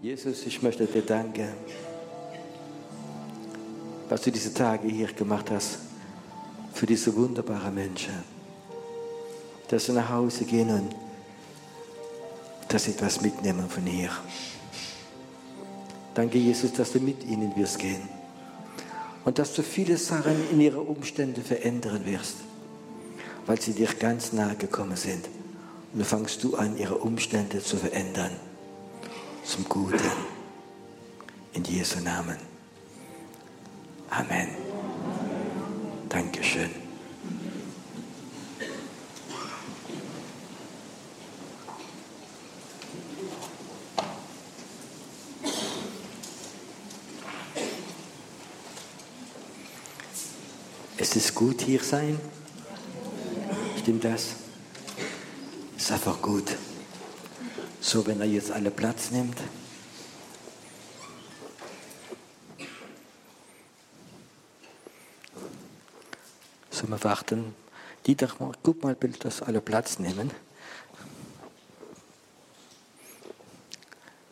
[0.00, 1.48] Jesus, ich möchte dir danken,
[4.08, 5.78] was du diese Tage hier gemacht hast
[6.72, 8.14] für diese wunderbaren Menschen.
[9.66, 10.94] Dass sie nach Hause gehen und
[12.68, 14.10] dass sie etwas mitnehmen von hier.
[16.14, 18.02] Danke, Jesus, dass du mit ihnen wirst gehen.
[19.24, 22.36] Und dass du viele Sachen in ihren Umständen verändern wirst,
[23.46, 25.26] weil sie dir ganz nahe gekommen sind.
[25.92, 28.47] Und dann fangst du an, ihre Umstände zu verändern.
[29.48, 29.98] Zum Guten.
[31.54, 32.36] In Jesu Namen.
[34.10, 34.48] Amen.
[36.10, 36.70] Dankeschön.
[50.98, 52.20] Es ist gut hier sein.
[53.78, 54.34] Stimmt das?
[55.74, 56.54] Es ist einfach gut.
[57.88, 59.38] So, wenn er jetzt alle Platz nimmt.
[66.68, 67.54] So, wir warten.
[68.06, 68.28] Dieter,
[68.62, 70.30] guck mal, bitte, dass alle Platz nehmen.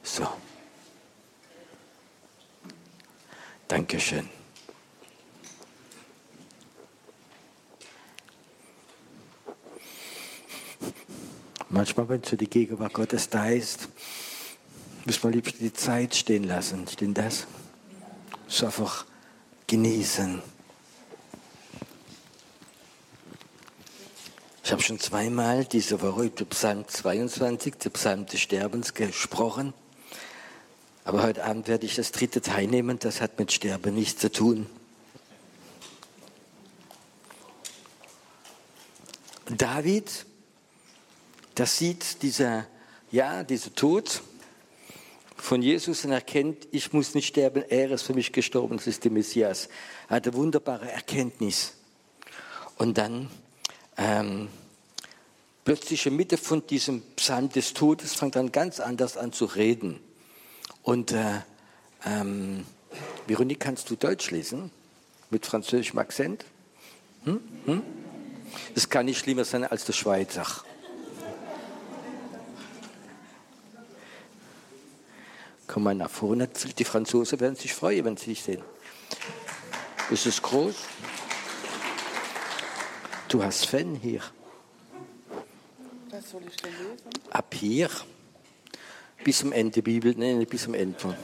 [0.03, 0.29] So.
[3.69, 4.36] Dankeschön.
[11.77, 13.91] Manchmal, wenn so die Gegenwart Gottes da ist,
[15.05, 16.89] muss man liebst die Zeit stehen lassen.
[16.89, 17.47] Stimmt das?
[18.49, 19.05] So einfach
[19.67, 20.41] genießen.
[24.65, 29.75] Ich habe schon zweimal diese Woche über Psalm 22, den Psalm des Sterbens, gesprochen.
[31.05, 32.99] Aber heute Abend werde ich das dritte teilnehmen.
[32.99, 34.67] Das hat mit Sterben nichts zu tun.
[39.51, 40.25] David
[41.57, 42.67] das sieht dieser,
[43.11, 44.23] ja, dieser Tod
[45.37, 49.05] von Jesus und erkennt, ich muss nicht sterben, er ist für mich gestorben, das ist
[49.05, 49.69] der Messias.
[50.09, 51.73] Er hat eine wunderbare Erkenntnis.
[52.77, 53.31] Und dann
[53.97, 54.49] ähm,
[55.65, 59.99] plötzlich in Mitte von diesem Psalm des Todes fängt dann ganz anders an zu reden.
[60.83, 61.41] Und äh,
[62.05, 62.67] ähm,
[63.27, 64.71] Veronique, kannst du Deutsch lesen?
[65.31, 66.45] Mit französischem Akzent?
[67.25, 67.41] Hm?
[67.65, 67.83] Hm?
[68.75, 70.47] Das kann nicht schlimmer sein als der Schweizer.
[75.77, 76.49] Komm mal nach vorne.
[76.49, 78.63] Die Franzosen werden sich freuen, wenn sie dich sehen.
[80.11, 80.75] Ist es groß?
[83.29, 84.23] Du hast Fan hier.
[86.09, 87.11] Was soll ich denn lesen?
[87.29, 87.91] Ab hier
[89.23, 91.15] bis zum Ende Bibel, nein, bis zum Ende von.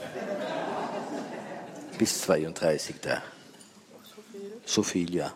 [1.97, 3.23] Bis 32 da.
[4.03, 4.61] So viel?
[4.65, 5.33] So viel, ja.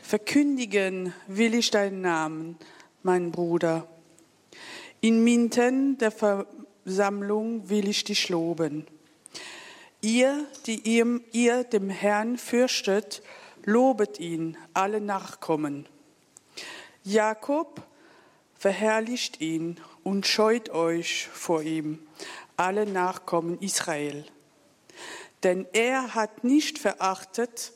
[0.00, 2.56] Verkündigen will ich deinen Namen,
[3.02, 3.88] mein Bruder.
[5.04, 8.86] Inmitten der Versammlung will ich dich loben.
[10.00, 13.22] Ihr, die ihr, ihr dem Herrn fürchtet,
[13.66, 15.86] lobet ihn, alle Nachkommen.
[17.02, 17.82] Jakob
[18.54, 21.98] verherrlicht ihn und scheut euch vor ihm,
[22.56, 24.24] alle Nachkommen Israel.
[25.42, 27.74] Denn er hat nicht verachtet,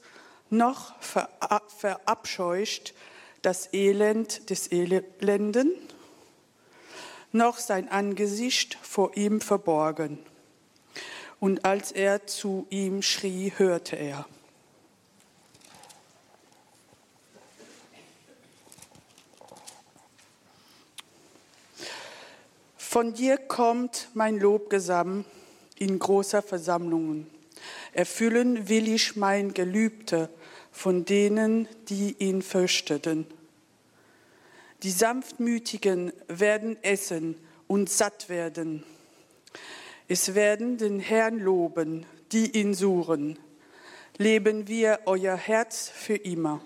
[0.49, 2.95] noch verabscheut
[3.43, 5.75] das Elend des Elenden,
[7.33, 10.19] noch sein Angesicht vor ihm verborgen.
[11.41, 14.27] Und als er zu ihm schrie, hörte er.
[22.77, 25.25] Von dir kommt mein Lobgesang
[25.79, 27.31] in großer Versammlungen.
[27.93, 30.31] Erfüllen will ich mein Gelübde
[30.73, 33.27] von denen, die ihn fürchteten.
[34.85, 38.85] Die Sanftmütigen werden essen und satt werden.
[40.07, 43.39] Es werden den Herrn loben, die ihn suchen.
[44.19, 46.61] Leben wir euer Herz für immer.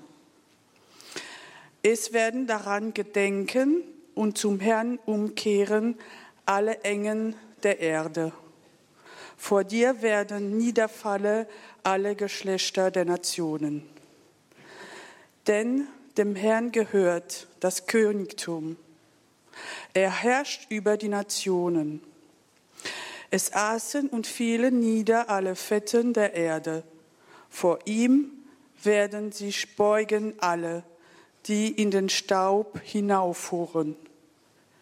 [1.82, 3.82] Es werden daran gedenken
[4.14, 5.98] und zum Herrn umkehren
[6.44, 8.32] alle Engen der Erde.
[9.36, 11.48] Vor dir werden niederfalle
[11.82, 13.82] alle Geschlechter der Nationen.
[15.46, 18.76] Denn dem Herrn gehört das Königtum.
[19.94, 22.02] Er herrscht über die Nationen.
[23.30, 26.82] Es aßen und fielen nieder alle Fetten der Erde.
[27.48, 28.30] Vor ihm
[28.82, 30.84] werden sich beugen alle,
[31.46, 33.96] die in den Staub hinauffuhren,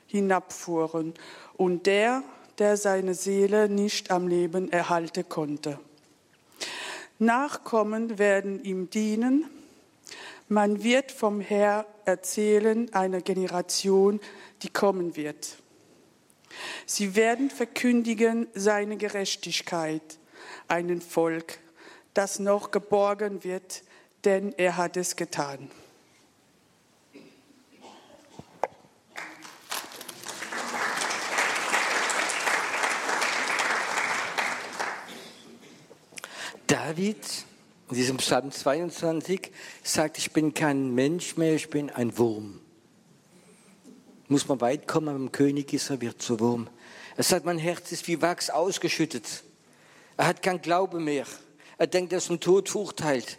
[0.07, 1.15] hinabfuhren,
[1.57, 2.23] und der,
[2.59, 5.79] der seine Seele nicht am Leben erhalten konnte.
[7.19, 9.45] Nachkommen werden ihm dienen,
[10.51, 14.21] man wird vom Herr erzählen einer Generation,
[14.63, 15.57] die kommen wird.
[16.87, 20.19] Sie werden verkündigen seine Gerechtigkeit,
[20.67, 21.61] einen Volk,
[22.15, 23.85] das noch geborgen wird,
[24.25, 25.71] denn er hat es getan.
[36.67, 37.45] David
[37.91, 39.51] in diesem Psalm 22
[39.83, 42.61] sagt, ich bin kein Mensch mehr, ich bin ein Wurm.
[44.29, 46.69] Muss man weit kommen, man König ist, er wird zu Wurm.
[47.17, 49.43] Er sagt, mein Herz ist wie Wachs ausgeschüttet.
[50.17, 51.27] Er hat keinen Glaube mehr.
[51.79, 53.39] Er denkt, er ist im Tod verurteilt.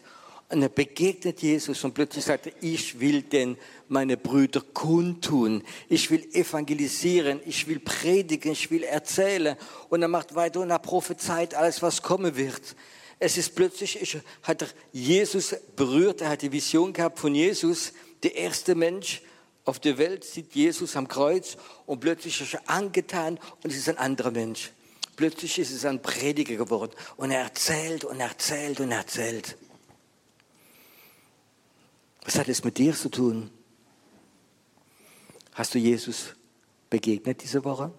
[0.49, 3.55] Und er begegnet Jesus und plötzlich sagt er, ich will denn
[3.87, 5.63] meine Brüder kundtun.
[5.87, 7.39] Ich will evangelisieren.
[7.45, 8.51] Ich will predigen.
[8.51, 9.55] Ich will erzählen.
[9.87, 12.75] Und er macht weiter und er prophezeit alles, was kommen wird.
[13.23, 17.93] Es ist plötzlich, ich, hat er Jesus berührt, er hat die Vision gehabt von Jesus,
[18.23, 19.21] der erste Mensch
[19.63, 23.89] auf der Welt sieht Jesus am Kreuz und plötzlich ist er angetan und es ist
[23.89, 24.71] ein anderer Mensch.
[25.15, 29.55] Plötzlich ist es ein Prediger geworden und er erzählt und erzählt und erzählt.
[32.23, 33.51] Was hat es mit dir zu tun?
[35.53, 36.33] Hast du Jesus
[36.89, 37.93] begegnet diese Woche?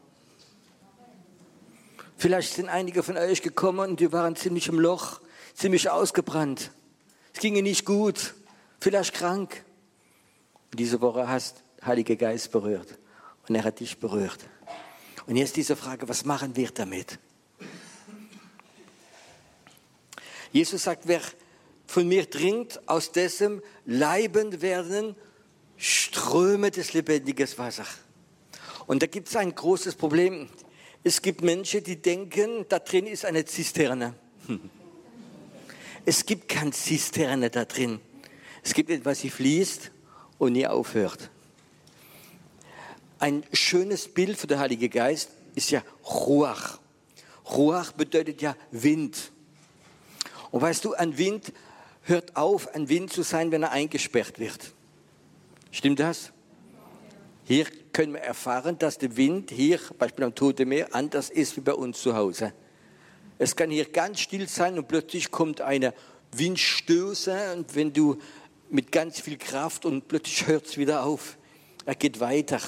[2.22, 5.20] Vielleicht sind einige von euch gekommen und die waren ziemlich im Loch,
[5.54, 6.70] ziemlich ausgebrannt.
[7.34, 8.34] Es ging ihnen nicht gut,
[8.78, 9.64] vielleicht krank.
[10.70, 12.96] Und diese Woche hast Heiliger Geist berührt
[13.48, 14.38] und er hat dich berührt.
[15.26, 17.18] Und jetzt diese Frage, was machen wir damit?
[20.52, 21.22] Jesus sagt, wer
[21.88, 25.16] von mir trinkt, aus dessen Leiben werden
[25.76, 27.98] Ströme des lebendigen Wassers.
[28.86, 30.48] Und da gibt es ein großes Problem.
[31.04, 34.14] Es gibt Menschen, die denken, da drin ist eine Zisterne.
[36.04, 38.00] Es gibt keine Zisterne da drin.
[38.62, 39.90] Es gibt etwas, die fließt
[40.38, 41.30] und nie aufhört.
[43.18, 46.80] Ein schönes Bild für den Heiligen Geist ist ja Ruach.
[47.50, 49.32] Ruach bedeutet ja Wind.
[50.50, 51.52] Und weißt du, ein Wind
[52.02, 54.72] hört auf, ein Wind zu sein, wenn er eingesperrt wird.
[55.70, 56.32] Stimmt das?
[57.52, 61.60] Hier können wir erfahren, dass der Wind hier, Beispiel am Toten Meer, anders ist wie
[61.60, 62.54] bei uns zu Hause.
[63.38, 65.92] Es kann hier ganz still sein und plötzlich kommt eine
[66.34, 68.16] Windstöße und wenn du
[68.70, 71.36] mit ganz viel Kraft und plötzlich hört es wieder auf.
[71.84, 72.58] Er geht weiter.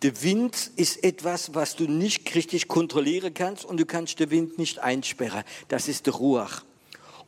[0.00, 4.56] Der Wind ist etwas, was du nicht richtig kontrollieren kannst und du kannst den Wind
[4.56, 5.44] nicht einsperren.
[5.68, 6.64] Das ist der Ruach.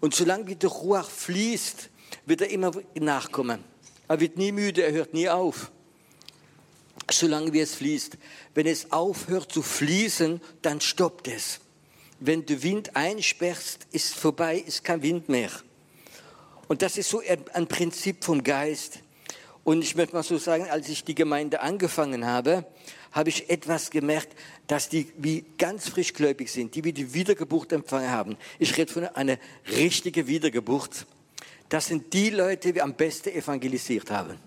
[0.01, 1.91] Und solange der Ruach fließt,
[2.25, 3.63] wird er immer nachkommen.
[4.09, 5.71] Er wird nie müde, er hört nie auf
[7.11, 8.17] solange wie es fließt.
[8.55, 11.61] Wenn es aufhört zu fließen, dann stoppt es.
[12.21, 15.51] Wenn du Wind einsperrst, ist vorbei, ist kein Wind mehr.
[16.69, 17.21] Und das ist so
[17.53, 19.01] ein Prinzip vom Geist.
[19.65, 22.67] Und ich möchte mal so sagen, als ich die Gemeinde angefangen habe,
[23.13, 24.35] habe ich etwas gemerkt,
[24.67, 28.37] dass die wie ganz frischgläubig sind, die wie die Wiedergeburt empfangen haben.
[28.59, 29.39] Ich rede von einer
[29.77, 31.07] richtigen Wiedergeburt.
[31.69, 34.39] Das sind die Leute, die am besten evangelisiert haben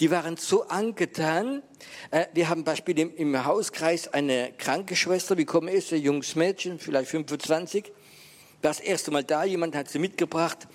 [0.00, 1.62] die waren so angetan.
[2.10, 7.10] Äh, wir haben Beispiel im, Hauskreis eine Krankenschwester, wie komme ist, ein junges Mädchen, vielleicht
[7.10, 7.92] 25,
[8.62, 10.66] das erste Mal da, jemand hat sie mitgebracht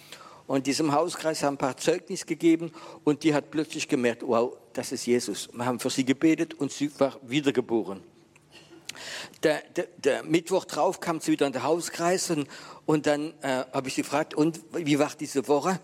[0.47, 2.71] und diesem Hauskreis haben ein paar Zeugnis gegeben
[3.03, 5.49] und die hat plötzlich gemerkt, wow, das ist Jesus.
[5.53, 8.01] Wir haben für sie gebetet und sie war wiedergeboren.
[9.43, 12.47] Der, der, der Mittwoch drauf kam sie wieder in den Hauskreis und,
[12.85, 15.79] und dann äh, habe ich sie gefragt, und wie war diese Woche?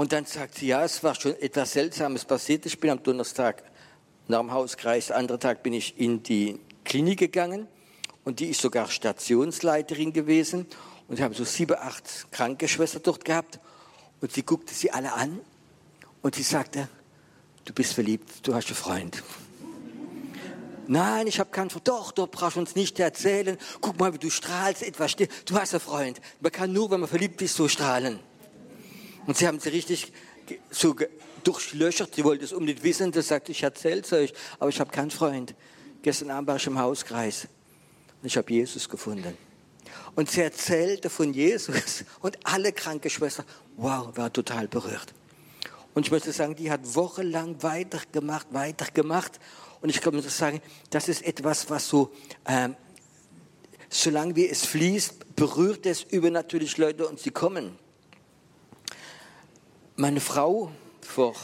[0.00, 2.64] Und dann sagt sie, ja, es war schon etwas Seltsames passiert.
[2.64, 3.62] Ich bin am Donnerstag
[4.28, 7.68] nach dem Hauskreis, anderen Tag bin ich in die Klinik gegangen
[8.24, 10.66] und die ist sogar Stationsleiterin gewesen
[11.06, 13.60] und wir haben so sieben, acht Krankenschwestern dort gehabt
[14.22, 15.38] und sie guckte sie alle an
[16.22, 16.88] und sie sagte,
[17.66, 19.22] du bist verliebt, du hast einen Freund.
[20.86, 21.88] Nein, ich habe keinen Freund.
[21.88, 23.58] Doch, du brauchst uns nicht erzählen.
[23.82, 25.28] Guck mal, wie du strahlst, etwas still.
[25.44, 26.22] Du hast einen Freund.
[26.40, 28.18] Man kann nur, wenn man verliebt ist, so strahlen.
[29.26, 30.12] Und sie haben sie richtig
[30.70, 30.96] so
[31.44, 32.14] durchlöchert.
[32.14, 33.12] Sie wollten es unbedingt wissen.
[33.12, 35.54] Da sagte ich, erzähle es euch, aber ich habe keinen Freund.
[36.02, 37.46] Gestern Abend war ich im Hauskreis
[38.22, 39.36] und ich habe Jesus gefunden.
[40.14, 43.46] Und sie erzählte von Jesus und alle kranke Schwestern,
[43.76, 45.12] wow, war total berührt.
[45.94, 49.40] Und ich möchte sagen, die hat wochenlang weitergemacht, weitergemacht.
[49.80, 50.60] Und ich kann mir sagen,
[50.90, 52.12] das ist etwas, was so,
[52.46, 52.76] ähm,
[53.88, 57.78] solange wie es fließt, berührt es übernatürlich Leute und sie kommen.
[60.00, 61.34] Meine Frau, vor,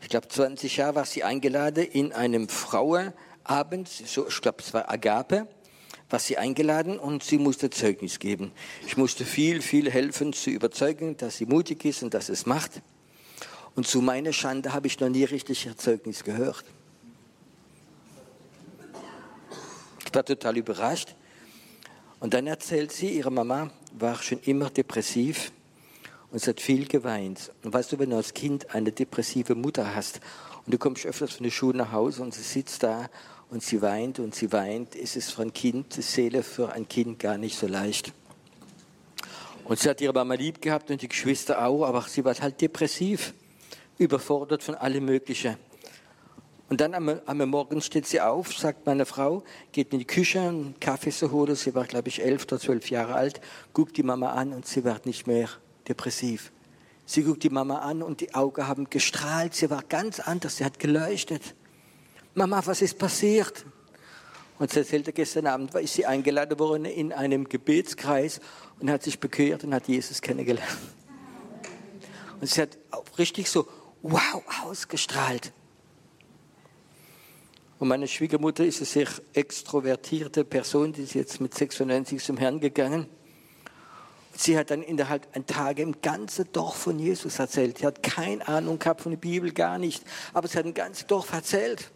[0.00, 4.90] ich glaube, 20 Jahren war sie eingeladen in einem Frauenabend, so, ich glaube, es war
[4.90, 5.46] Agape,
[6.08, 8.52] war sie eingeladen und sie musste Zeugnis geben.
[8.86, 12.80] Ich musste viel, viel helfen zu überzeugen, dass sie mutig ist und dass es macht.
[13.74, 16.64] Und zu meiner Schande habe ich noch nie richtig ihr Zeugnis gehört.
[20.10, 21.14] war total überrascht.
[22.18, 25.52] Und dann erzählt sie, ihre Mama war schon immer depressiv
[26.30, 27.52] und sie hat viel geweint.
[27.62, 30.20] Und weißt du, wenn du als Kind eine depressive Mutter hast
[30.64, 33.08] und du kommst öfters von der Schule nach Hause und sie sitzt da
[33.50, 36.88] und sie weint und sie weint, ist es für ein Kind, die Seele für ein
[36.88, 38.12] Kind gar nicht so leicht.
[39.64, 42.60] Und sie hat ihre Mama lieb gehabt und die Geschwister auch, aber sie war halt
[42.60, 43.34] depressiv,
[43.98, 45.56] überfordert von allem Möglichen.
[46.68, 50.40] Und dann am, am Morgen steht sie auf, sagt meine Frau, geht in die Küche,
[50.40, 51.54] einen Kaffee zu holen.
[51.54, 53.40] Sie war, glaube ich, elf oder zwölf Jahre alt,
[53.72, 55.48] guckt die Mama an und sie wird nicht mehr
[55.88, 56.52] depressiv.
[57.04, 59.54] Sie guckt die Mama an und die Augen haben gestrahlt.
[59.54, 61.54] Sie war ganz anders, sie hat geleuchtet.
[62.34, 63.64] Mama, was ist passiert?
[64.58, 68.40] Und sie erzählte gestern Abend, war sie eingeladen worden in einem Gebetskreis
[68.80, 70.78] und hat sich bekehrt und hat Jesus kennengelernt.
[72.40, 72.76] Und sie hat
[73.18, 73.66] richtig so,
[74.02, 75.52] wow, ausgestrahlt.
[77.78, 82.58] Und meine Schwiegermutter ist eine sehr extrovertierte Person, die ist jetzt mit 96 zum Herrn
[82.58, 83.06] gegangen.
[84.36, 87.78] Sie hat dann innerhalb ein Tage im ganzen Dorf von Jesus erzählt.
[87.78, 90.04] Sie hat keine Ahnung gehabt von der Bibel, gar nicht.
[90.34, 91.90] Aber sie hat ein ganzes Dorf erzählt.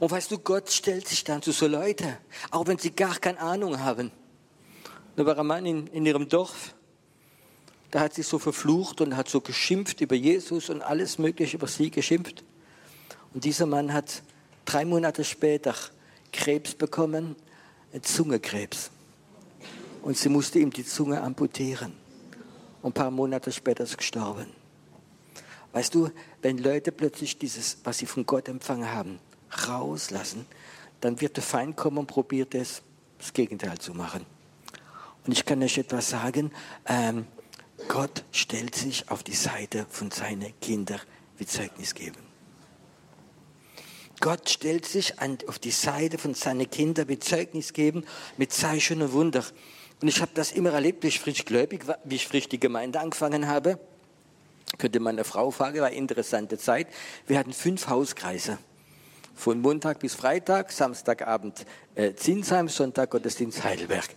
[0.00, 2.16] Und weißt du, Gott stellt sich dann zu so Leuten,
[2.50, 4.10] auch wenn sie gar keine Ahnung haben.
[5.16, 6.74] Da war ein Mann in, in ihrem Dorf,
[7.90, 11.66] da hat sie so verflucht und hat so geschimpft über Jesus und alles Mögliche über
[11.66, 12.44] sie geschimpft.
[13.32, 14.22] Und dieser Mann hat
[14.64, 15.74] drei Monate später
[16.32, 17.36] Krebs bekommen,
[18.02, 18.90] Zungekrebs.
[20.02, 21.92] Und sie musste ihm die Zunge amputieren.
[22.82, 24.46] Und ein paar Monate später ist gestorben.
[25.72, 26.10] Weißt du,
[26.42, 29.18] wenn Leute plötzlich dieses, was sie von Gott empfangen haben,
[29.68, 30.46] rauslassen,
[31.00, 32.82] dann wird der Feind kommen und probiert es,
[33.18, 34.24] das Gegenteil zu machen.
[35.26, 36.52] Und ich kann euch etwas sagen,
[36.86, 37.26] ähm,
[37.86, 41.00] Gott stellt sich auf die Seite von seinen Kindern,
[41.36, 42.28] wie Zeugnis geben.
[44.20, 48.04] Gott stellt sich an, auf die Seite von seinen Kindern, wie Zeugnis geben,
[48.36, 49.44] mit Zeichen und Wunder.
[50.00, 52.60] Und ich habe das immer erlebt, wie ich frisch gläubig war, wie ich frisch die
[52.60, 53.78] Gemeinde angefangen habe.
[54.76, 56.88] Könnte meine Frau fragen, war eine interessante Zeit.
[57.26, 58.58] Wir hatten fünf Hauskreise.
[59.34, 61.64] Von Montag bis Freitag, Samstagabend
[61.94, 64.08] äh, Zinsheim, Sonntag Gottesdienst Heidelberg.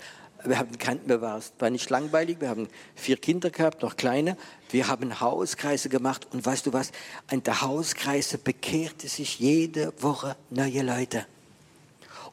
[0.43, 4.35] Wir haben kein, wir war, war nicht langweilig, wir haben vier Kinder gehabt, noch kleine.
[4.71, 6.91] Wir haben Hauskreise gemacht und weißt du was?
[7.27, 11.27] An der Hauskreise bekehrte sich jede Woche neue Leute.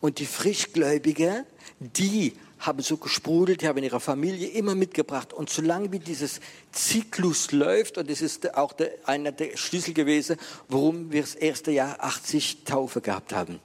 [0.01, 1.45] Und die Frischgläubigen,
[1.81, 5.33] die haben so gesprudelt, die haben ihre Familie immer mitgebracht.
[5.33, 6.41] Und solange wie dieses
[6.73, 10.37] Zyklus läuft, und das ist auch der, einer der Schlüssel gewesen,
[10.69, 13.61] warum wir das erste Jahr 80 Taufe gehabt haben.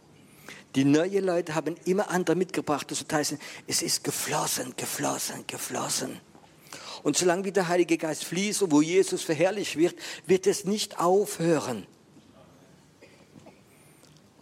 [0.75, 2.89] Die neuen Leute haben immer andere mitgebracht.
[2.89, 3.35] Das heißt,
[3.67, 6.19] es ist geflossen, geflossen, geflossen.
[7.03, 9.95] Und solange wie der Heilige Geist fließt und wo Jesus verherrlicht wird,
[10.25, 11.85] wird es nicht aufhören.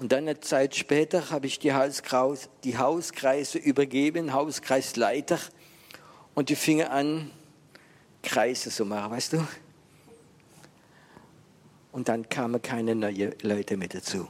[0.02, 5.38] Und dann eine Zeit später habe ich die, Hauskreise, die Hauskreise übergeben, Hauskreisleiter,
[6.34, 7.30] und die fingen an,
[8.24, 9.48] Kreise zu machen, weißt du?
[11.92, 14.28] Und dann kamen keine neuen Leute mehr dazu.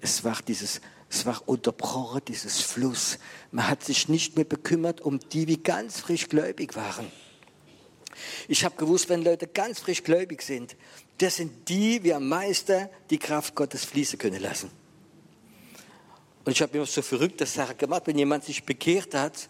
[0.00, 3.18] Es war dieses, es war unterbrochen, dieses Fluss.
[3.50, 7.10] Man hat sich nicht mehr bekümmert um die, die ganz frisch gläubig waren.
[8.46, 10.76] Ich habe gewusst, wenn Leute ganz frisch gläubig sind,
[11.22, 14.70] das sind die, die am meisten die Kraft Gottes fließen können lassen.
[16.44, 19.48] Und ich habe immer so verrückte Sache gemacht, wenn jemand sich bekehrt hat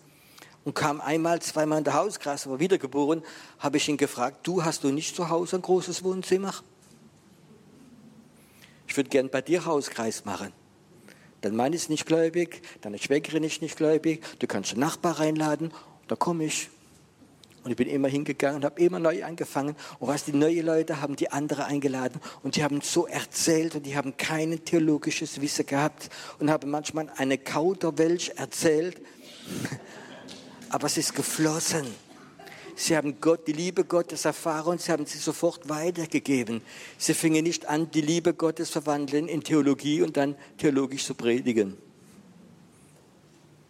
[0.65, 3.23] und kam einmal, zweimal in der Hauskreis, aber wiedergeboren,
[3.59, 6.55] habe ich ihn gefragt, du hast du nicht zu Hause ein großes Wohnzimmer?
[8.91, 10.53] ich würde gern bei dir Hauskreis machen.
[11.43, 15.73] Dein Mann ist nicht gläubig, deine Schwägerin ist nicht gläubig, du kannst einen Nachbar reinladen,
[16.09, 16.71] da komme ich.
[17.63, 19.77] Und ich bin immer hingegangen und habe immer neu angefangen.
[19.99, 23.85] Und was die neuen Leute haben die andere eingeladen und die haben so erzählt und
[23.85, 29.01] die haben kein theologisches Wissen gehabt und haben manchmal eine Kauderwelsch erzählt.
[30.71, 31.87] Aber es ist geflossen.
[32.77, 36.63] Sie haben Gott, die Liebe Gottes erfahren und sie haben sie sofort weitergegeben.
[36.97, 41.77] Sie fingen nicht an, die Liebe Gottes verwandeln in Theologie und dann theologisch zu predigen.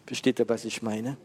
[0.07, 1.17] Versteht ihr, was ich meine?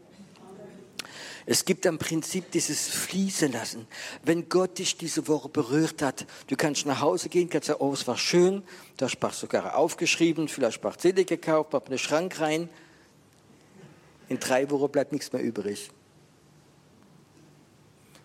[1.48, 3.86] Es gibt am Prinzip dieses Fließen lassen.
[4.24, 7.92] Wenn Gott dich diese Woche berührt hat, du kannst nach Hause gehen, kannst sagen, oh,
[7.92, 8.64] es war schön,
[8.96, 12.68] du hast sogar aufgeschrieben, vielleicht ein CD gekauft, ein einen Schrank rein.
[14.28, 15.92] In drei Wochen bleibt nichts mehr übrig.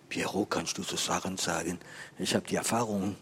[0.10, 1.80] Piero, kannst du so Sachen sagen?
[2.18, 3.16] Ich habe die Erfahrung.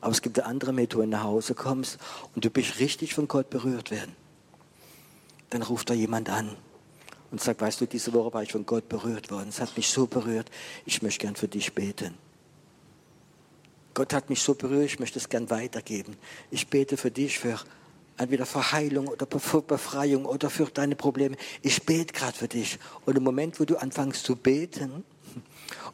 [0.00, 1.98] Aber es gibt eine andere Methode, wenn du nach Hause kommst
[2.34, 4.16] und du bist richtig von Gott berührt werden.
[5.50, 6.56] Dann ruft da jemand an
[7.34, 9.48] und sagt, weißt du, diese Woche war ich von Gott berührt worden.
[9.48, 10.48] Es hat mich so berührt,
[10.86, 12.14] ich möchte gern für dich beten.
[13.92, 16.16] Gott hat mich so berührt, ich möchte es gern weitergeben.
[16.52, 17.58] Ich bete für dich, für
[18.18, 21.36] entweder für Heilung oder für Befreiung oder für deine Probleme.
[21.62, 22.78] Ich bete gerade für dich.
[23.04, 25.02] Und im Moment, wo du anfängst zu beten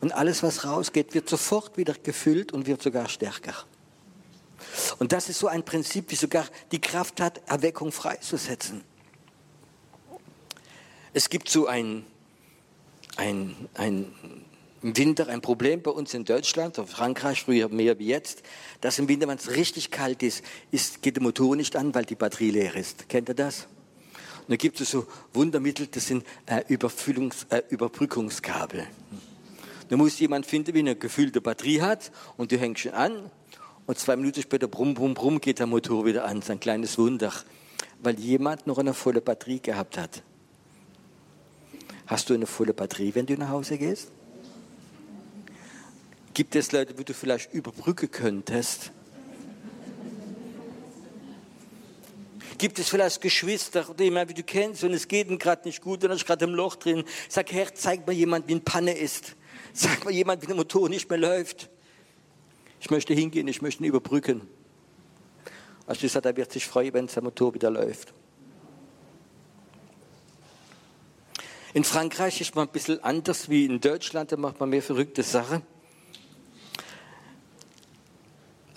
[0.03, 3.55] und alles, was rausgeht, wird sofort wieder gefüllt und wird sogar stärker.
[4.99, 8.85] Und das ist so ein Prinzip, wie sogar die Kraft hat, Erweckung freizusetzen.
[11.13, 12.05] Es gibt so ein,
[13.17, 14.13] ein, ein
[14.83, 18.43] im Winter ein Problem bei uns in Deutschland, in Frankreich früher mehr wie jetzt,
[18.81, 22.05] dass im Winter, wenn es richtig kalt ist, ist, geht der Motor nicht an, weil
[22.05, 23.09] die Batterie leer ist.
[23.09, 23.67] Kennt ihr das?
[24.41, 28.87] Und da gibt es so Wundermittel, das sind äh, Überfüllungs-, äh, Überbrückungskabel.
[29.89, 33.31] Da muss jemand finden, wie eine gefüllte Batterie hat und du hängst schon an
[33.87, 36.37] und zwei Minuten später, brumm, brumm, brumm, geht der Motor wieder an.
[36.37, 37.33] Das ist ein kleines Wunder,
[38.03, 40.23] weil jemand noch eine volle Batterie gehabt hat.
[42.11, 44.11] Hast du eine volle Batterie, wenn du nach Hause gehst?
[46.35, 48.91] Gibt es Leute, wo du vielleicht überbrücken könntest?
[52.59, 56.03] Gibt es vielleicht Geschwister, die wie du kennst und es geht ihnen gerade nicht gut
[56.03, 57.05] und er ist gerade im Loch drin?
[57.29, 59.37] Sag, Herr, zeig mir jemand, wie eine Panne ist.
[59.73, 61.71] Sag mir jemand, wie der Motor nicht mehr läuft.
[62.81, 64.49] Ich möchte hingehen, ich möchte ihn überbrücken.
[65.87, 68.13] Also ich sage, er wird sich freuen, wenn der Motor wieder läuft.
[71.73, 75.23] In Frankreich ist man ein bisschen anders wie in Deutschland, da macht man mehr verrückte
[75.23, 75.63] Sachen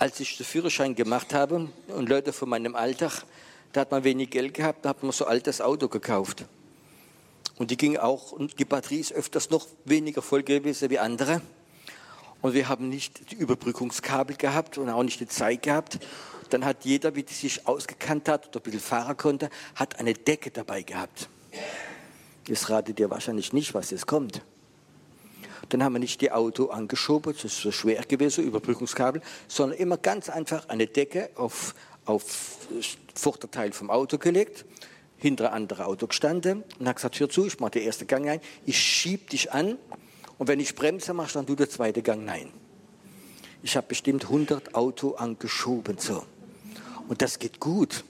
[0.04, 3.10] als ich den Führerschein gemacht habe und Leute von meinem Alter,
[3.72, 6.44] da hat man wenig Geld gehabt, da hat man so altes Auto gekauft.
[7.56, 11.40] Und die ging auch, und die Batterie ist öfters noch weniger voll gewesen wie andere.
[12.42, 15.98] Und wir haben nicht die Überbrückungskabel gehabt und auch nicht die Zeit gehabt.
[16.50, 20.12] Dann hat jeder, wie die sich ausgekannt hat oder ein bisschen fahren konnte, hat eine
[20.12, 21.30] Decke dabei gehabt.
[22.46, 24.42] Jetzt ratet ihr wahrscheinlich nicht, was jetzt kommt.
[25.70, 29.96] Dann haben wir nicht die Auto angeschoben, das ist so schwer gewesen, Überbrückungskabel, sondern immer
[29.96, 31.74] ganz einfach eine Decke auf,
[32.04, 32.58] auf
[33.14, 34.66] Vorderteil vom Auto gelegt,
[35.16, 38.28] hinter ein anderes Auto gestanden und hat gesagt, hör zu, ich mache den ersten Gang
[38.28, 39.78] ein, ich schieb dich an
[40.36, 42.50] und wenn ich Bremse mache, dann du der zweite Gang nein.
[43.62, 46.24] Ich habe bestimmt 100 Auto angeschoben so.
[47.08, 48.04] Und das geht gut.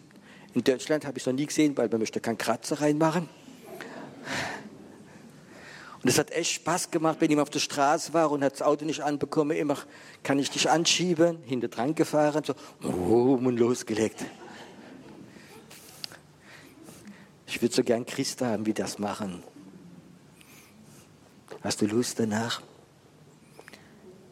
[0.54, 3.28] In Deutschland habe ich es noch nie gesehen, weil man möchte keinen Kratzer reinmachen.
[6.04, 8.84] Und es hat echt Spaß gemacht, wenn ich auf der Straße war und das Auto
[8.84, 9.78] nicht anbekommen, immer
[10.22, 14.22] kann ich dich anschieben, hinter dran gefahren, so, oh, und losgelegt.
[17.46, 19.42] Ich würde so gern Christen haben, wie das machen.
[21.62, 22.60] Hast du Lust danach?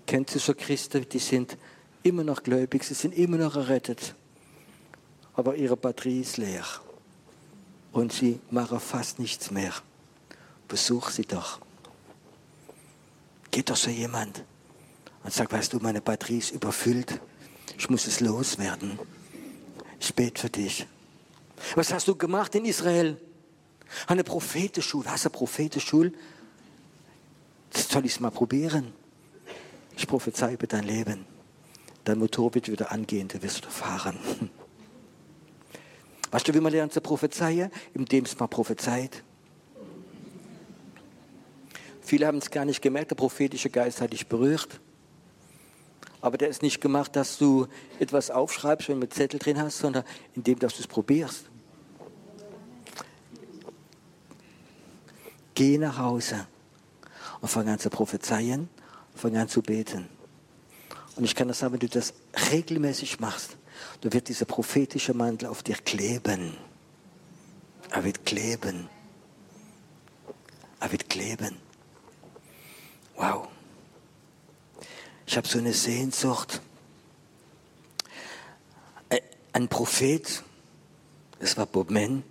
[0.06, 1.56] Kennst du so Christen, die sind
[2.02, 4.14] immer noch gläubig, sie sind immer noch errettet,
[5.32, 6.66] aber ihre Batterie ist leer
[7.92, 9.72] und sie machen fast nichts mehr.
[10.68, 11.60] Besuch sie doch.
[13.50, 14.44] Geht doch so jemand
[15.24, 17.20] und sagt, weißt du, meine Batterie ist überfüllt.
[17.78, 18.98] Ich muss es loswerden.
[20.00, 20.86] Ich bete für dich.
[21.74, 23.20] Was hast du gemacht in Israel?
[24.06, 25.10] Eine Prophetenschule.
[25.10, 26.12] Hast du eine Prophetenschule?
[27.70, 28.92] Das soll ich es mal probieren.
[29.96, 31.26] Ich prophezei über dein Leben.
[32.04, 34.18] Dein Motor wird wieder angehen, du wirst fahren.
[36.30, 37.70] Weißt du, wie man lernt zu prophezeien?
[37.94, 39.22] Indem es mal prophezeit.
[42.12, 44.80] Viele haben es gar nicht gemerkt, der prophetische Geist hat dich berührt.
[46.20, 49.78] Aber der ist nicht gemacht, dass du etwas aufschreibst, wenn du einen Zettel drin hast,
[49.78, 51.46] sondern indem, dass du es probierst.
[55.54, 56.46] Geh nach Hause
[57.40, 58.68] und fang an zu prophezeien,
[59.14, 60.06] fang an zu beten.
[61.16, 62.12] Und ich kann das sagen, wenn du das
[62.50, 63.56] regelmäßig machst,
[64.02, 66.58] dann wird dieser prophetische Mantel auf dir kleben.
[67.88, 68.90] Er wird kleben.
[70.78, 71.71] Er wird kleben.
[73.16, 73.48] Wow.
[75.26, 76.60] Ich habe so eine Sehnsucht.
[79.54, 80.42] Ein Prophet,
[81.38, 82.22] das war Bob Mann,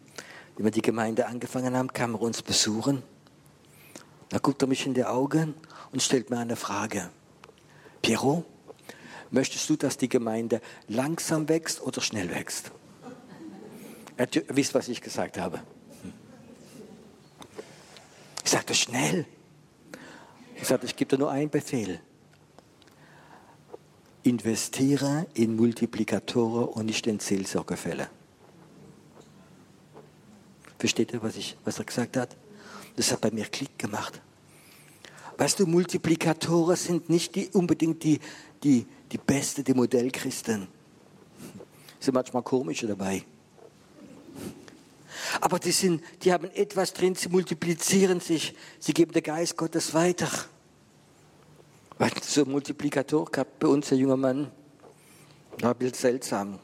[0.57, 3.03] wie wir die Gemeinde angefangen haben, kam er uns besuchen.
[4.29, 5.53] Da guckt er mich in die Augen
[5.91, 7.11] und stellt mir eine Frage.
[8.01, 8.43] Pierrot,
[9.29, 12.71] möchtest du, dass die Gemeinde langsam wächst oder schnell wächst?
[14.17, 15.61] Er wisst, was ich gesagt habe.
[18.43, 19.27] Ich sagte schnell.
[20.61, 21.99] Ich sagte, ich gebe dir nur einen Befehl.
[24.23, 28.07] Investiere in Multiplikatoren und nicht in Seelsorgefälle.
[30.77, 32.37] Versteht ihr, was, ich, was er gesagt hat?
[32.95, 34.21] Das hat bei mir Klick gemacht.
[35.37, 38.19] Weißt du, Multiplikatoren sind nicht die, unbedingt die,
[38.63, 40.67] die, die Beste, die Modellchristen.
[41.99, 43.23] Sind manchmal komische dabei.
[45.39, 49.93] Aber die, sind, die haben etwas drin, sie multiplizieren sich, sie geben den Geist Gottes
[49.93, 50.29] weiter.
[51.97, 54.51] Weil so ein Multiplikator gehabt bei uns, der junge Mann,
[55.59, 56.59] war ein bisschen seltsam.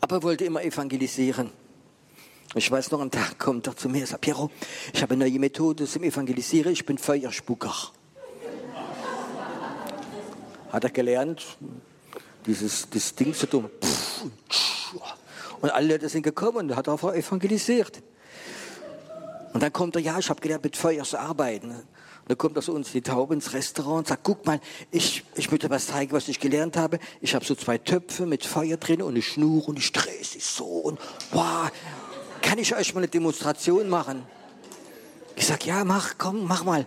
[0.00, 1.50] Aber Papa wollte immer evangelisieren.
[2.54, 4.50] Ich weiß noch, am Tag kommt er zu mir und sagt, Piero,
[4.92, 7.72] ich habe eine neue Methode zum Evangelisieren, ich bin Feuerspucker.
[10.72, 11.44] Hat er gelernt,
[12.46, 13.70] dieses, dieses Ding zu tun.
[15.60, 18.02] Und alle Leute sind gekommen und hat er evangelisiert.
[19.52, 21.70] Und dann kommt er, ja, ich habe gelernt, mit Feuer zu arbeiten.
[21.70, 25.24] Und dann kommt er zu uns die Taube ins Restaurant und sagt, guck mal, ich,
[25.34, 26.98] ich möchte was zeigen, was ich gelernt habe.
[27.20, 30.40] Ich habe so zwei Töpfe mit Feuer drin und eine Schnur und ich drehe sie
[30.40, 30.64] so.
[30.64, 31.00] Und
[31.32, 31.70] wow,
[32.42, 34.24] kann ich euch mal eine Demonstration machen?
[35.34, 36.86] Ich sag, ja, mach, komm, mach mal.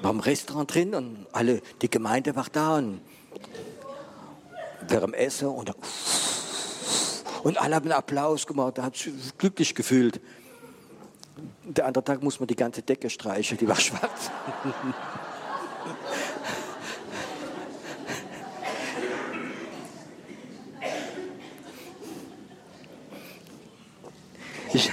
[0.00, 3.00] Wir haben ein Restaurant drin und alle, die Gemeinde war da und
[4.88, 5.76] wir am Essen und, dann,
[7.42, 10.20] und alle haben einen Applaus gemacht, da hat sich glücklich gefühlt.
[11.64, 14.30] Der andere Tag muss man die ganze Decke streichen, die war schwarz.
[24.74, 24.90] Ich,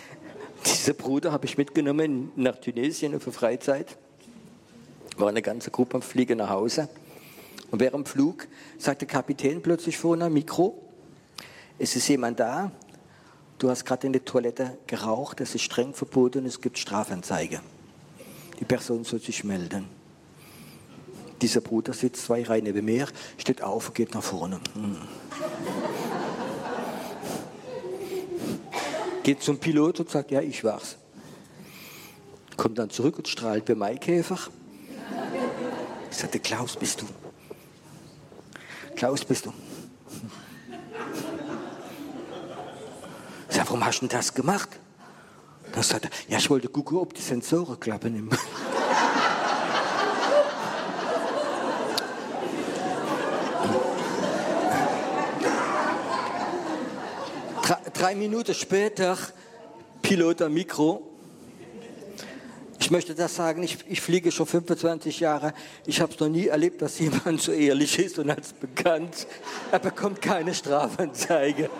[0.64, 3.96] diese Bruder habe ich mitgenommen nach Tunesien für Freizeit.
[5.16, 6.88] War eine ganze Gruppe am Fliegen nach Hause.
[7.70, 10.83] Und während dem Flug sagt der Kapitän plötzlich vor einem Mikro,
[11.78, 12.70] es ist jemand da,
[13.58, 17.60] du hast gerade in der Toilette geraucht, das ist streng verboten es gibt Strafanzeige.
[18.60, 19.86] Die Person soll sich melden.
[21.42, 24.60] Dieser Bruder sitzt zwei Reihen neben mir, steht auf und geht nach vorne.
[24.74, 24.96] Hm.
[29.22, 30.96] Geht zum Pilot und sagt, ja, ich war's.
[32.56, 34.38] Kommt dann zurück und strahlt bei Maikäfer.
[36.10, 37.06] Ich sagte, Klaus, bist du?
[38.94, 39.52] Klaus, bist du?
[43.48, 44.68] Ich sag, warum hast du das gemacht?
[45.72, 48.30] Dann sagt er, ja, ich wollte gucken, ob die Sensoren klappen.
[57.92, 59.18] drei, Minuten später,
[60.02, 61.10] Pilot am Mikro.
[62.78, 65.52] Ich möchte das sagen, ich, ich fliege schon 25 Jahre.
[65.84, 69.26] Ich habe es noch nie erlebt, dass jemand so ehrlich ist und als bekannt,
[69.72, 71.70] er bekommt keine Strafanzeige.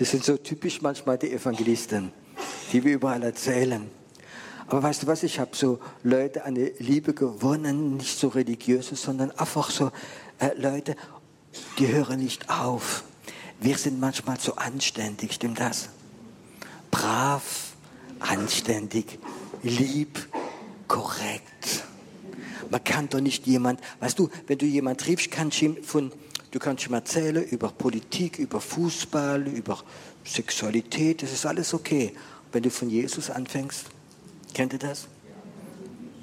[0.00, 2.10] Das sind so typisch manchmal die Evangelisten,
[2.72, 3.90] die wir überall erzählen.
[4.66, 8.96] Aber weißt du was, ich habe so Leute an die Liebe gewonnen, nicht so religiöse,
[8.96, 9.92] sondern einfach so
[10.38, 10.96] äh, Leute,
[11.78, 13.04] die hören nicht auf.
[13.60, 15.90] Wir sind manchmal so anständig, stimmt das?
[16.90, 17.74] Brav,
[18.20, 19.18] anständig,
[19.62, 20.18] lieb,
[20.88, 21.84] korrekt.
[22.70, 26.10] Man kann doch nicht jemand, weißt du, wenn du jemand triffst, kannst du ihm von,
[26.50, 29.78] du kannst ihm erzählen über Politik, über Fußball, über
[30.24, 32.14] Sexualität, das ist alles okay.
[32.52, 33.86] Wenn du von Jesus anfängst,
[34.54, 35.06] Kennt ihr das?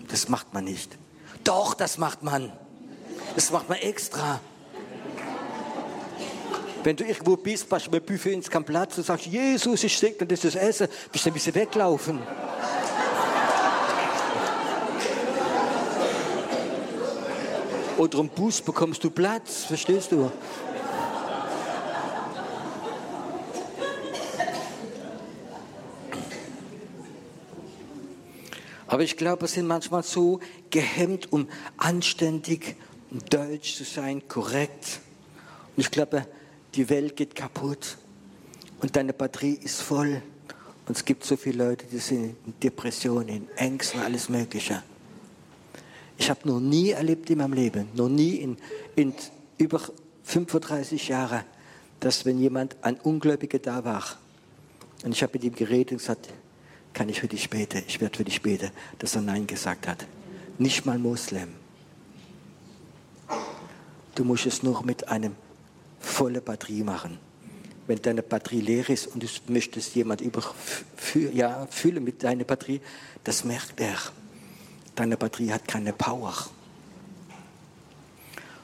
[0.09, 0.97] Das macht man nicht.
[1.43, 2.51] Doch, das macht man.
[3.35, 4.39] Das macht man extra.
[6.83, 10.25] Wenn du irgendwo bist, du beim Buffet ins keinen Platz und sagst, Jesus, ich segne
[10.25, 12.19] das Essen, bist du ein bisschen weglaufen.
[17.97, 20.31] Oder im Bus bekommst du Platz, verstehst du?
[28.85, 32.75] Aber ich glaube, wir sind manchmal so gehemmt, um anständig
[33.11, 35.01] und deutsch zu sein, korrekt.
[35.75, 36.25] Und ich glaube,
[36.75, 37.97] die Welt geht kaputt
[38.79, 40.21] und deine Batterie ist voll.
[40.87, 44.83] Und es gibt so viele Leute, die sind in Depressionen, in Ängsten, alles Mögliche.
[46.17, 48.57] Ich habe noch nie erlebt in meinem Leben, noch nie in,
[48.95, 49.13] in
[49.57, 49.81] über
[50.23, 51.43] 35 Jahren,
[51.99, 54.03] dass wenn jemand, ein Ungläubiger da war,
[55.03, 56.29] und ich habe mit ihm geredet und gesagt,
[56.93, 60.05] kann ich für dich beten, ich werde für dich beten, dass er Nein gesagt hat.
[60.57, 61.49] Nicht mal Moslem.
[64.15, 65.35] Du musst es nur mit einem
[65.99, 67.19] vollen Batterie machen.
[67.85, 70.43] Wenn deine Batterie leer ist und du möchtest jemand über,
[71.31, 71.67] ja,
[72.01, 72.81] mit deiner Batterie,
[73.23, 73.97] das merkt er.
[74.97, 76.33] Deine Batterie hat keine Power.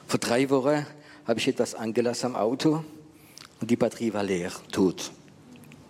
[0.08, 0.84] Vor drei Wochen
[1.28, 2.84] habe ich etwas angelassen am Auto
[3.60, 5.12] und die Batterie war leer, tot.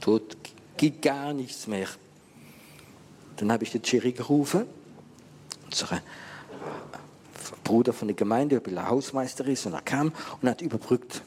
[0.02, 0.36] Tot,
[0.76, 1.88] geht gar nichts mehr.
[3.36, 4.66] Dann habe ich den Jerry gerufen,
[5.64, 6.02] unser
[7.64, 11.22] Bruder von der Gemeinde, der Hausmeister ist, und er kam und hat überbrückt.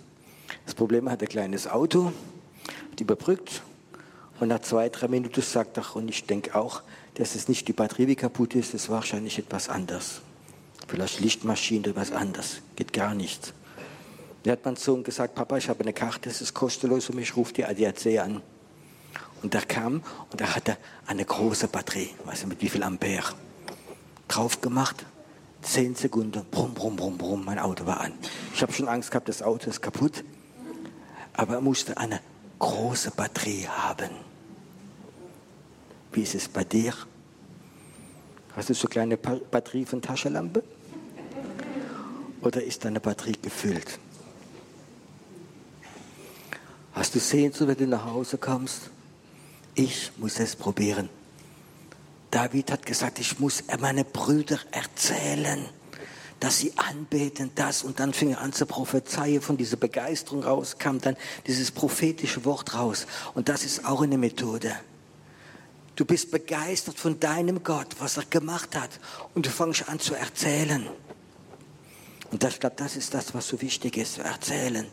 [0.63, 2.11] Das Problem hat ein kleines Auto,
[2.91, 3.63] hat überbrückt
[4.39, 6.83] und nach zwei, drei Minuten sagt er, und ich denke auch,
[7.15, 10.21] dass es nicht die Batterie, kaputt ist, es ist wahrscheinlich etwas anderes.
[10.87, 12.61] Vielleicht Lichtmaschine oder was anderes.
[12.75, 13.53] Geht gar nichts.
[14.43, 17.35] Da hat mein Sohn gesagt, Papa, ich habe eine Karte, es ist kostenlos und ich
[17.35, 18.41] rufe die ADAC an.
[19.41, 23.33] Und der kam und er hatte eine große Batterie, weiß nicht mit wie viel Ampere.
[24.27, 25.05] Drauf gemacht,
[25.61, 28.13] zehn Sekunden, brumm, brumm, brumm, brumm, mein Auto war an.
[28.53, 30.23] Ich habe schon Angst gehabt, das Auto ist kaputt.
[31.33, 32.19] Aber er musste eine
[32.59, 34.26] große Batterie haben.
[36.11, 36.93] Wie ist es bei dir?
[38.55, 40.63] Hast du so eine kleine Batterie von Taschenlampe?
[42.41, 43.99] Oder ist deine Batterie gefüllt?
[46.93, 48.89] Hast du Sehnsucht, wenn du nach Hause kommst?
[49.75, 51.09] Ich muss es probieren.
[52.31, 55.65] David hat gesagt, ich muss meine Brüder erzählen,
[56.39, 60.77] dass sie anbeten das und dann fing er an zu prophezeien, von dieser Begeisterung raus
[60.77, 61.15] kam dann
[61.45, 64.75] dieses prophetische Wort raus und das ist auch eine Methode.
[65.97, 68.91] Du bist begeistert von deinem Gott, was er gemacht hat
[69.33, 70.87] und du fängst an zu erzählen.
[72.29, 74.85] Und ich glaube, das ist das, was so wichtig ist, zu erzählen.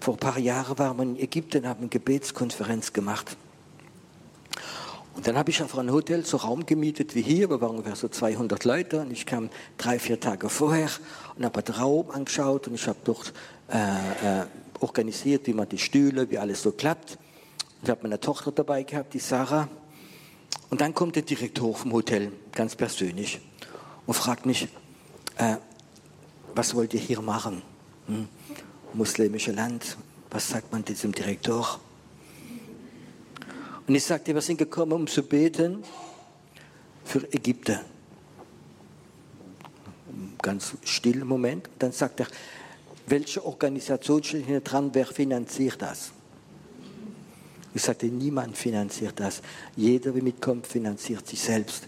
[0.00, 3.36] Vor ein paar Jahren waren wir in Ägypten, haben eine Gebetskonferenz gemacht.
[5.14, 7.94] Und dann habe ich auf ein Hotel so Raum gemietet wie hier, wir waren ungefähr
[7.94, 10.90] so 200 Leute und ich kam drei, vier Tage vorher
[11.36, 13.32] und habe den Raum angeschaut und ich habe dort
[13.68, 14.46] äh, äh,
[14.80, 17.18] organisiert, wie man die Stühle, wie alles so klappt.
[17.82, 19.68] Ich habe meine Tochter dabei gehabt, die Sarah.
[20.70, 23.40] Und dann kommt der Direktor vom Hotel, ganz persönlich,
[24.06, 24.68] und fragt mich,
[25.36, 25.56] äh,
[26.54, 27.62] was wollt ihr hier machen?
[28.06, 28.28] Hm?
[28.96, 29.96] muslimische Land.
[30.30, 31.78] Was sagt man diesem Direktor?
[33.86, 35.84] Und ich sagte, wir sind gekommen, um zu beten
[37.04, 37.78] für Ägypten.
[40.42, 41.68] Ganz stiller Moment.
[41.78, 42.26] Dann sagt er,
[43.06, 46.10] welche Organisation steht hier dran, wer finanziert das?
[47.76, 49.42] Ich sagte, niemand finanziert das.
[49.76, 51.82] Jeder, der mitkommt, finanziert sich selbst.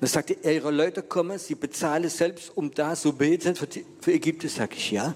[0.00, 3.68] Dann sagte er, ihre Leute kommen, sie bezahlen selbst, um da zu beten für,
[4.00, 4.48] für Ägypten.
[4.48, 5.14] Sag ich, ja.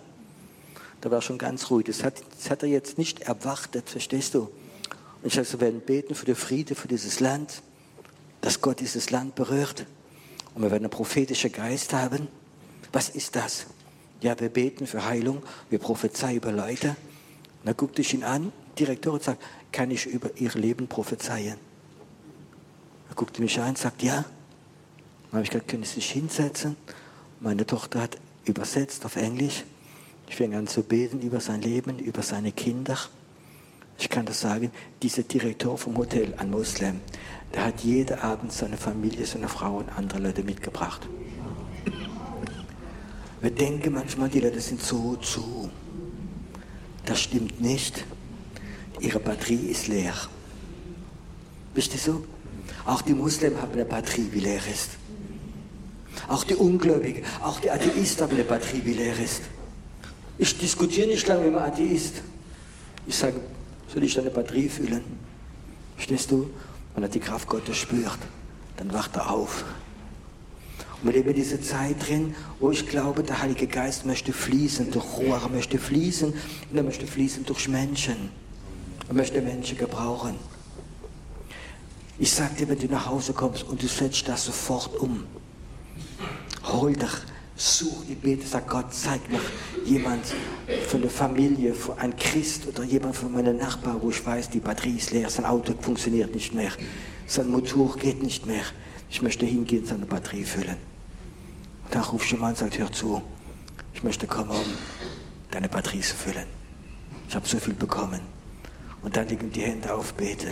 [1.01, 1.87] Da war schon ganz ruhig.
[1.87, 4.41] Das hat, das hat er jetzt nicht erwartet, verstehst du?
[4.41, 4.51] Und
[5.25, 7.63] ich sage, wir werden beten für den Frieden, für dieses Land,
[8.43, 9.87] dass Gott dieses Land berührt.
[10.55, 12.29] Und wir werden einen prophetischen Geist haben.
[12.93, 13.65] Was ist das?
[14.21, 16.89] Ja, wir beten für Heilung, wir prophezeien über Leute.
[16.89, 21.57] Und dann guckte ich ihn an, Direktor, und sagt, kann ich über ihr Leben prophezeien?
[23.09, 24.25] Er guckte mich an und sagt, ja.
[25.31, 26.77] Dann habe ich gesagt, können Sie sich hinsetzen?
[27.41, 29.65] Meine Tochter hat übersetzt auf Englisch.
[30.29, 32.97] Ich fing an zu beten über sein Leben, über seine Kinder.
[33.99, 34.71] Ich kann das sagen,
[35.03, 37.01] dieser Direktor vom Hotel, ein Muslim,
[37.53, 41.07] der hat jeden Abend seine Familie, seine Frau und andere Leute mitgebracht.
[43.41, 45.71] Wir denken manchmal, die Leute sind so zu.
[47.05, 48.05] Das stimmt nicht.
[49.01, 50.15] Ihre Batterie ist leer.
[51.75, 52.25] Wisst ihr so?
[52.85, 54.91] Auch die Muslimen haben eine Batterie, die leer ist.
[56.29, 59.43] Auch die Ungläubigen, auch die Atheisten haben eine Batterie, die leer ist.
[60.39, 62.23] Ich diskutiere nicht lange mit dem Atheist.
[63.07, 63.41] Ich sage,
[63.93, 65.03] soll ich deine Batterie fühlen?
[65.97, 66.51] Verstehst du?
[66.95, 68.19] Wenn er die Kraft Gottes spürt,
[68.77, 69.65] dann wacht er auf.
[71.03, 75.05] Und wir leben diese Zeit drin, wo ich glaube, der Heilige Geist möchte fließen durch
[75.17, 78.31] Rohre, möchte fließen und er möchte fließen durch Menschen.
[79.11, 80.37] Er möchte Menschen gebrauchen.
[82.21, 85.25] Ich sage dir, wenn du nach Hause kommst und du setzt das sofort um,
[86.63, 87.11] hol dich
[87.57, 89.41] Such die Bete, sag Gott, zeig mir
[89.85, 90.25] jemand
[90.87, 94.97] von der Familie, ein Christ oder jemand von meinen Nachbarn, wo ich weiß, die Batterie
[94.97, 96.71] ist leer, sein Auto funktioniert nicht mehr,
[97.27, 98.63] sein Motor geht nicht mehr.
[99.11, 100.77] Ich möchte hingehen, seine Batterie füllen.
[101.85, 103.21] Und dann ruft jemand und sagt, hör zu,
[103.93, 104.65] ich möchte kommen, um
[105.51, 106.47] deine Batterie zu füllen.
[107.29, 108.40] Ich habe so viel bekommen.
[109.03, 110.51] Und dann liegen die Hände auf, beten.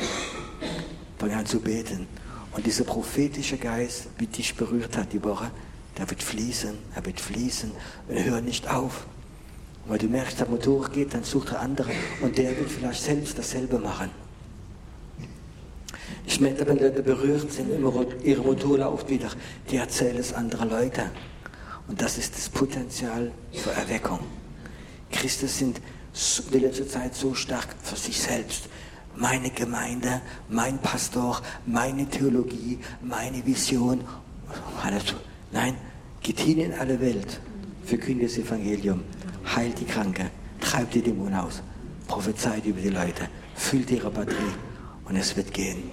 [1.19, 2.07] Fang an zu beten.
[2.53, 5.51] Und dieser prophetische Geist, wie dich berührt hat die Woche,
[5.99, 7.71] der wird fließen, er wird fließen
[8.09, 9.07] und hör nicht auf.
[9.85, 11.91] Und weil du merkst, der Motor geht, dann sucht er andere
[12.23, 14.11] und der wird vielleicht selbst dasselbe machen.
[16.27, 17.69] Ich merke, wenn Leute berührt sind,
[18.23, 19.31] ihre Motor läuft wieder,
[19.71, 21.11] die erzählen es anderen Leuten.
[21.89, 24.21] Und das ist das Potenzial für Erweckung.
[25.11, 25.81] Christen sind
[26.53, 28.69] in letzter Zeit so stark für sich selbst.
[29.17, 34.05] Meine Gemeinde, mein Pastor, meine Theologie, meine Vision.
[35.51, 35.75] Nein,
[36.23, 37.41] Geht hin in alle Welt,
[37.85, 39.03] verkündet das Evangelium,
[39.57, 41.63] heilt die Kranke, treibt die Dämonen aus,
[42.07, 44.53] prophezeit über die Leute, füllt ihre Batterie
[45.07, 45.85] und es wird gehen.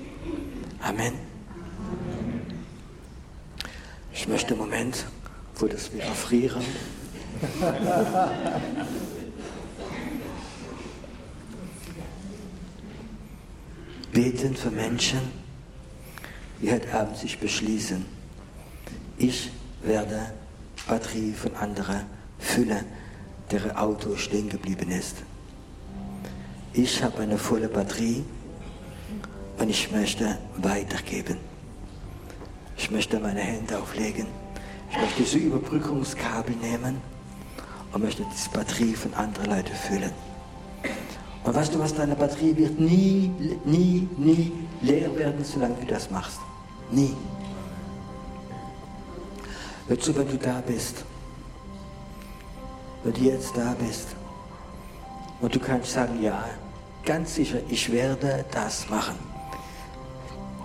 [0.82, 1.14] Amen.
[4.12, 5.06] Ich möchte einen Moment,
[5.56, 6.64] wo das wir erfrieren.
[14.16, 15.20] Beten für Menschen,
[16.62, 18.06] die heute Abend sich beschließen.
[19.18, 19.52] Ich
[19.84, 20.32] werde
[20.88, 22.04] Batterie von anderen
[22.40, 22.86] füllen,
[23.52, 25.18] deren Auto stehen geblieben ist.
[26.72, 28.24] ich habe eine volle Batterie
[29.60, 31.36] und ich möchte weitergeben.
[32.78, 34.28] Ich möchte meine Hände auflegen.
[34.92, 37.02] Ich möchte diese Überbrückungskabel nehmen
[37.92, 40.12] und möchte diese Batterie von anderen Leuten füllen.
[41.46, 43.32] Und weißt du was, deine Batterie wird nie,
[43.64, 46.40] nie, nie leer werden, solange du das machst.
[46.92, 47.16] Nie.
[49.88, 51.06] Hör zu, wenn du da bist,
[53.04, 54.08] wenn du jetzt da bist
[55.40, 56.44] und du kannst sagen, ja,
[57.04, 59.16] ganz sicher, ich werde das machen.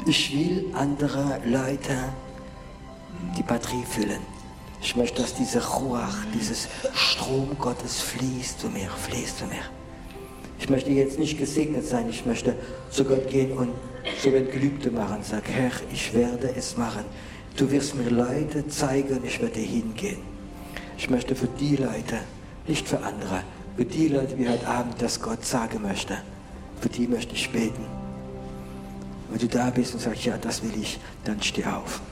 [0.06, 1.94] Ich will andere Leute
[3.36, 4.22] die Batterie füllen.
[4.80, 9.79] Ich möchte, dass dieser Ruach, dieses Strom Gottes fließt zu mir, fließt zu mir.
[10.60, 12.54] Ich möchte jetzt nicht gesegnet sein, ich möchte
[12.90, 13.70] zu Gott gehen und
[14.22, 15.18] so ein Gelübde machen.
[15.22, 17.04] Sag, Herr, ich werde es machen.
[17.56, 20.18] Du wirst mir Leute zeigen und ich werde hingehen.
[20.98, 22.18] Ich möchte für die Leute,
[22.68, 23.42] nicht für andere,
[23.76, 26.18] für die Leute, wie heute Abend das Gott sagen möchte,
[26.80, 27.86] für die möchte ich beten.
[29.30, 32.02] Wenn du da bist und sagst, ja, das will ich, dann steh auf.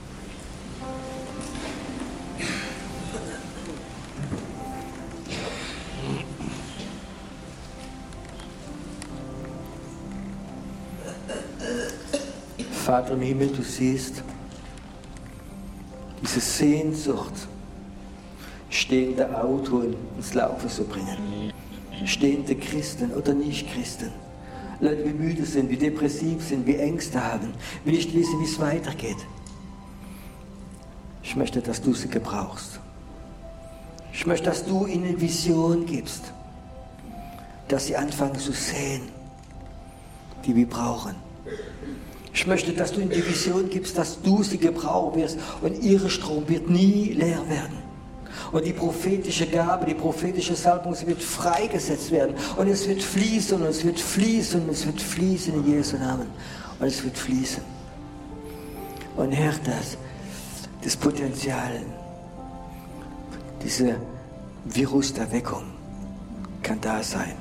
[12.89, 14.23] Vater im Himmel, du siehst
[16.23, 17.35] diese Sehnsucht,
[18.71, 19.83] stehende Auto
[20.17, 21.53] ins Laufen zu bringen.
[22.07, 24.11] Stehende Christen oder Nicht-Christen.
[24.81, 27.53] Leute, die müde sind, die depressiv sind, die Ängste haben,
[27.85, 29.19] die nicht wissen, wie es weitergeht.
[31.23, 32.81] Ich möchte, dass du sie gebrauchst.
[34.15, 36.33] Ich möchte, dass du ihnen Vision gibst,
[37.69, 39.03] dass sie anfangen zu sehen,
[40.47, 41.29] die wir brauchen.
[42.39, 46.09] Ich möchte, dass du ihnen die Vision gibst, dass du sie gebrauchen wirst und ihre
[46.09, 47.77] Strom wird nie leer werden.
[48.53, 52.37] Und die prophetische Gabe, die prophetische Salbung, sie wird freigesetzt werden.
[52.57, 56.29] Und es wird fließen und es wird fließen und es wird fließen in Jesu Namen.
[56.79, 57.65] Und es wird fließen.
[59.17, 59.99] Und Herr, das,
[60.85, 61.83] das Potenzial,
[63.65, 63.97] diese
[64.65, 65.65] Viruserweckung
[66.63, 67.35] kann da sein.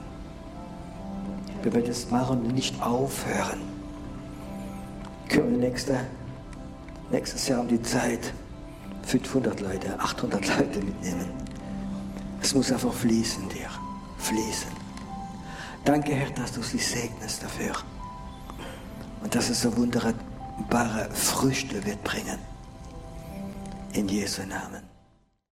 [1.62, 3.66] Wenn wir das machen und nicht aufhören,
[5.36, 6.00] wir nächste,
[7.12, 8.34] nächstes Jahr um die Zeit
[9.04, 11.30] 500 Leute, 800 Leute mitnehmen.
[12.42, 13.70] Es muss einfach fließen dir,
[14.18, 14.72] fließen.
[15.86, 17.74] Danke, Herr, dass du sie segnest dafür.
[19.24, 22.40] Und dass es so wunderbare Früchte wird bringen.
[23.94, 24.87] In Jesu Namen.